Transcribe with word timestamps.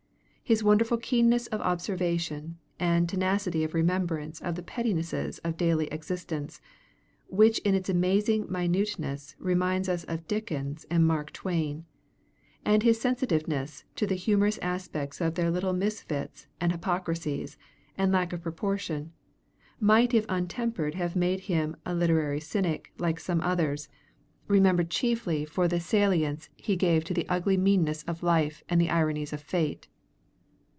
His 0.43 0.65
wonderful 0.65 0.97
keenness 0.97 1.47
of 1.47 1.61
observation 1.61 2.57
and 2.77 3.07
tenacity 3.07 3.63
of 3.63 3.73
remembrance 3.73 4.41
of 4.41 4.55
the 4.55 4.61
pettinesses 4.61 5.39
of 5.45 5.55
daily 5.55 5.85
existence, 5.93 6.59
which 7.27 7.59
in 7.59 7.73
its 7.73 7.87
amazing 7.87 8.47
minuteness 8.49 9.33
reminds 9.39 9.87
us 9.87 10.03
of 10.03 10.27
Dickens 10.27 10.85
and 10.91 11.07
Mark 11.07 11.31
Twain, 11.31 11.85
and 12.65 12.83
his 12.83 12.99
sensitiveness 12.99 13.85
to 13.95 14.05
the 14.05 14.15
humorous 14.15 14.57
aspects 14.57 15.21
of 15.21 15.35
their 15.35 15.49
little 15.49 15.71
misfits 15.71 16.47
and 16.59 16.73
hypocrisies 16.73 17.57
and 17.97 18.11
lack 18.11 18.33
of 18.33 18.41
proportion, 18.41 19.13
might 19.79 20.13
if 20.13 20.25
untempered 20.27 20.95
have 20.95 21.15
made 21.15 21.39
him 21.47 21.77
a 21.85 21.95
literary 21.95 22.41
cynic 22.41 22.91
like 22.97 23.21
some 23.21 23.39
others, 23.39 23.87
remembered 24.49 24.89
chiefly 24.89 25.45
for 25.45 25.69
the 25.69 25.79
salience 25.79 26.49
he 26.57 26.75
gave 26.75 27.05
to 27.05 27.13
the 27.13 27.29
ugly 27.29 27.55
meannesses 27.57 28.03
of 28.05 28.21
life 28.21 28.65
and 28.67 28.81
the 28.81 28.89
ironies 28.89 29.31
of 29.31 29.39
fate. 29.39 29.87